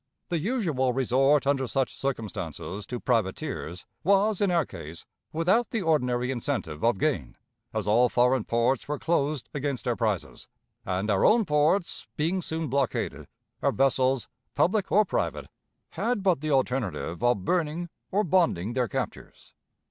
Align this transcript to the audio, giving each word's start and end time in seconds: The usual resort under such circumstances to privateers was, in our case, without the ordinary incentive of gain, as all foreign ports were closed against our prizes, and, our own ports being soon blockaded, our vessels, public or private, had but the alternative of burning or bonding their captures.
The 0.29 0.39
usual 0.39 0.93
resort 0.93 1.45
under 1.45 1.67
such 1.67 1.95
circumstances 1.95 2.87
to 2.87 2.99
privateers 2.99 3.85
was, 4.03 4.41
in 4.41 4.49
our 4.49 4.65
case, 4.65 5.05
without 5.31 5.69
the 5.69 5.83
ordinary 5.83 6.31
incentive 6.31 6.83
of 6.83 6.97
gain, 6.97 7.37
as 7.71 7.87
all 7.87 8.09
foreign 8.09 8.45
ports 8.45 8.87
were 8.87 8.97
closed 8.97 9.47
against 9.53 9.87
our 9.87 9.95
prizes, 9.95 10.47
and, 10.87 11.11
our 11.11 11.23
own 11.23 11.45
ports 11.45 12.07
being 12.17 12.41
soon 12.41 12.67
blockaded, 12.67 13.27
our 13.61 13.71
vessels, 13.71 14.27
public 14.55 14.91
or 14.91 15.05
private, 15.05 15.45
had 15.91 16.23
but 16.23 16.41
the 16.41 16.49
alternative 16.49 17.23
of 17.23 17.45
burning 17.45 17.87
or 18.09 18.23
bonding 18.23 18.73
their 18.73 18.87
captures. 18.87 19.53